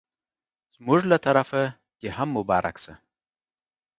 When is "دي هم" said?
1.99-2.29